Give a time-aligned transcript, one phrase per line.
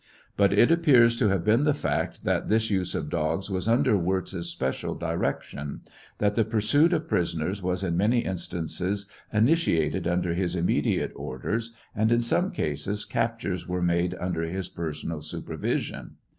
[0.35, 3.95] But it appears to have been the fact that this use of dogs was under
[3.95, 5.81] Wirz's special direction;
[6.17, 12.11] that the pursuit of prisoners was in many instances initiated under his immediate orders, and
[12.11, 16.15] in some cases captures were made under his personal supervision.